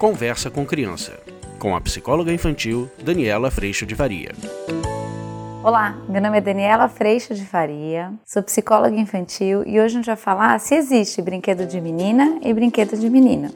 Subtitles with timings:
[0.00, 1.20] Conversa com Criança,
[1.58, 4.30] com a psicóloga infantil Daniela Freixo de Faria.
[5.62, 10.06] Olá, meu nome é Daniela Freixo de Faria, sou psicóloga infantil e hoje a gente
[10.06, 13.50] vai falar se existe brinquedo de menina e brinquedo de menino.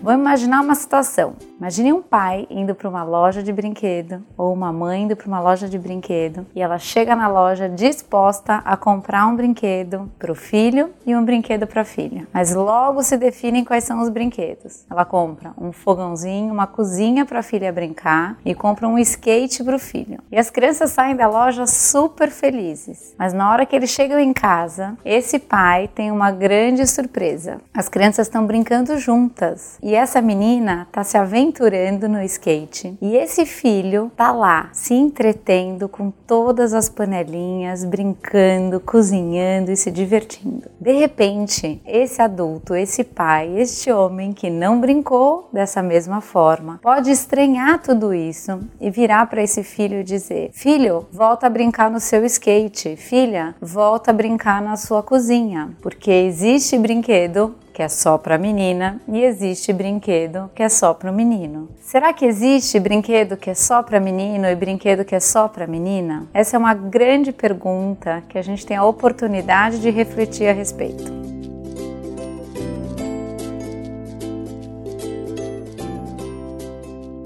[0.00, 1.34] Vamos imaginar uma situação.
[1.62, 5.38] Imagine um pai indo para uma loja de brinquedo ou uma mãe indo para uma
[5.38, 10.34] loja de brinquedo e ela chega na loja disposta a comprar um brinquedo para o
[10.34, 12.26] filho e um brinquedo para a filha.
[12.34, 14.84] Mas logo se definem quais são os brinquedos.
[14.90, 19.76] Ela compra um fogãozinho, uma cozinha para a filha brincar e compra um skate para
[19.76, 20.18] o filho.
[20.32, 23.14] E as crianças saem da loja super felizes.
[23.16, 27.60] Mas na hora que eles chegam em casa, esse pai tem uma grande surpresa.
[27.72, 32.96] As crianças estão brincando juntas e essa menina está se aventurando aventurando no skate.
[33.00, 39.90] E esse filho tá lá, se entretendo com todas as panelinhas, brincando, cozinhando e se
[39.90, 40.68] divertindo.
[40.80, 47.10] De repente, esse adulto, esse pai, este homem que não brincou dessa mesma forma, pode
[47.10, 52.24] estranhar tudo isso e virar para esse filho dizer: Filho, volta a brincar no seu
[52.24, 52.96] skate.
[52.96, 55.70] Filha, volta a brincar na sua cozinha.
[55.82, 61.10] Porque existe brinquedo que é só para menina, e existe brinquedo que é só para
[61.10, 61.68] o menino.
[61.80, 65.66] Será que existe brinquedo que é só para menino e brinquedo que é só para
[65.66, 66.26] menina?
[66.34, 71.31] Essa é uma grande pergunta que a gente tem a oportunidade de refletir a respeito.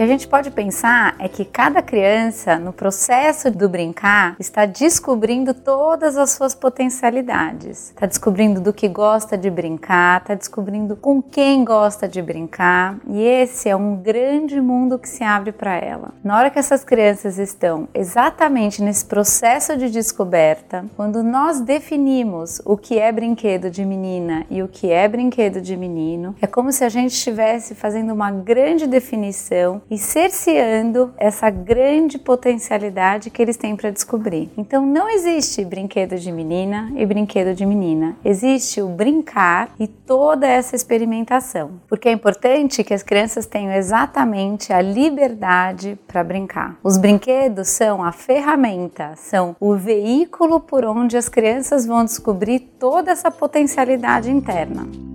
[0.00, 5.52] Que a gente pode pensar é que cada criança, no processo do brincar, está descobrindo
[5.52, 7.90] todas as suas potencialidades.
[7.90, 13.20] Está descobrindo do que gosta de brincar, está descobrindo com quem gosta de brincar, e
[13.20, 16.14] esse é um grande mundo que se abre para ela.
[16.24, 22.74] Na hora que essas crianças estão exatamente nesse processo de descoberta, quando nós definimos o
[22.74, 26.84] que é brinquedo de menina e o que é brinquedo de menino, é como se
[26.84, 33.74] a gente estivesse fazendo uma grande definição e cerceando essa grande potencialidade que eles têm
[33.74, 34.50] para descobrir.
[34.56, 38.16] Então não existe brinquedo de menina e brinquedo de menina.
[38.24, 41.80] Existe o brincar e toda essa experimentação.
[41.88, 46.78] Porque é importante que as crianças tenham exatamente a liberdade para brincar.
[46.82, 53.10] Os brinquedos são a ferramenta, são o veículo por onde as crianças vão descobrir toda
[53.10, 55.09] essa potencialidade interna.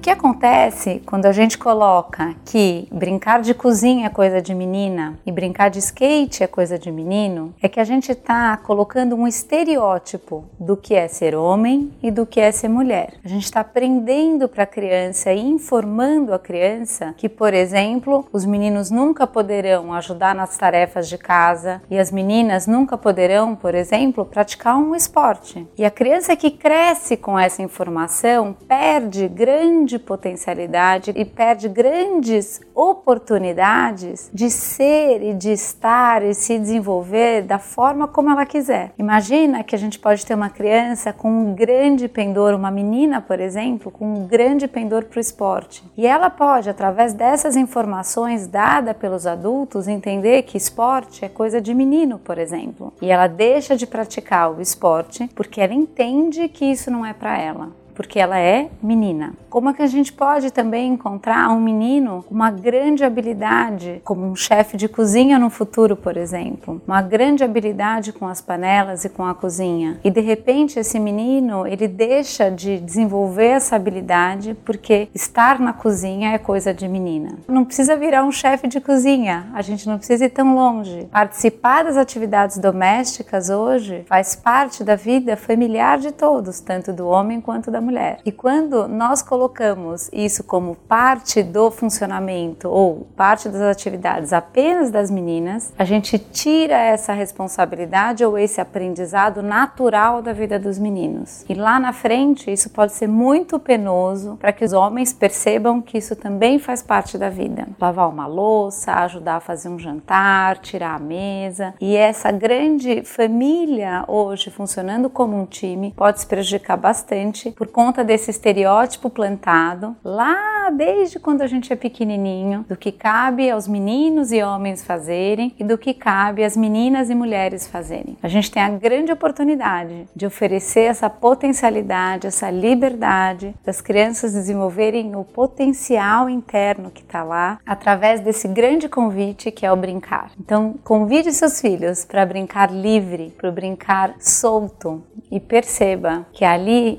[0.00, 5.30] Que acontece quando a gente coloca que brincar de cozinha é coisa de menina e
[5.30, 10.44] brincar de skate é coisa de menino é que a gente está colocando um estereótipo
[10.58, 13.12] do que é ser homem e do que é ser mulher.
[13.22, 18.46] A gente está aprendendo para a criança e informando a criança que, por exemplo, os
[18.46, 24.24] meninos nunca poderão ajudar nas tarefas de casa e as meninas nunca poderão, por exemplo,
[24.24, 25.66] praticar um esporte.
[25.76, 32.60] E a criança que cresce com essa informação perde grande grande potencialidade e perde grandes
[32.74, 38.92] oportunidades de ser e de estar e se desenvolver da forma como ela quiser.
[38.98, 43.40] Imagina que a gente pode ter uma criança com um grande pendor, uma menina, por
[43.40, 45.82] exemplo, com um grande pendor para o esporte.
[45.96, 51.74] E ela pode, através dessas informações dadas pelos adultos, entender que esporte é coisa de
[51.74, 52.92] menino, por exemplo.
[53.02, 57.38] E ela deixa de praticar o esporte porque ela entende que isso não é para
[57.38, 59.32] ela porque ela é menina.
[59.48, 64.24] Como é que a gente pode também encontrar um menino com uma grande habilidade, como
[64.24, 69.08] um chefe de cozinha no futuro, por exemplo, uma grande habilidade com as panelas e
[69.08, 69.98] com a cozinha.
[70.04, 76.32] E de repente esse menino, ele deixa de desenvolver essa habilidade porque estar na cozinha
[76.32, 77.38] é coisa de menina.
[77.48, 81.08] Não precisa virar um chefe de cozinha, a gente não precisa ir tão longe.
[81.10, 87.40] Participar das atividades domésticas hoje faz parte da vida familiar de todos, tanto do homem
[87.40, 88.20] quanto da mulher mulher.
[88.24, 95.10] E quando nós colocamos isso como parte do funcionamento ou parte das atividades apenas das
[95.10, 101.44] meninas, a gente tira essa responsabilidade ou esse aprendizado natural da vida dos meninos.
[101.48, 105.98] E lá na frente, isso pode ser muito penoso para que os homens percebam que
[105.98, 107.68] isso também faz parte da vida.
[107.80, 111.74] Lavar uma louça, ajudar a fazer um jantar, tirar a mesa.
[111.80, 118.30] E essa grande família hoje funcionando como um time pode se prejudicar bastante conta desse
[118.30, 124.42] estereótipo plantado lá desde quando a gente é pequenininho, do que cabe aos meninos e
[124.42, 128.16] homens fazerem e do que cabe às meninas e mulheres fazerem.
[128.22, 135.16] A gente tem a grande oportunidade de oferecer essa potencialidade, essa liberdade das crianças desenvolverem
[135.16, 140.30] o potencial interno que está lá através desse grande convite que é o brincar.
[140.38, 146.98] Então, convide seus filhos para brincar livre, para brincar solto e perceba que ali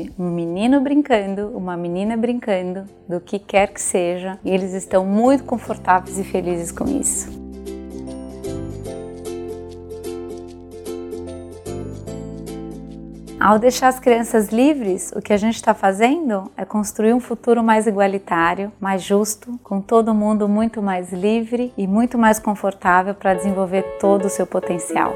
[0.00, 5.04] existe um menino brincando, uma menina brincando, do que quer que seja, e eles estão
[5.04, 7.40] muito confortáveis e felizes com isso.
[13.38, 17.62] Ao deixar as crianças livres, o que a gente está fazendo é construir um futuro
[17.62, 23.32] mais igualitário, mais justo, com todo mundo muito mais livre e muito mais confortável para
[23.32, 25.14] desenvolver todo o seu potencial.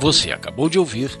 [0.00, 1.20] Você acabou de ouvir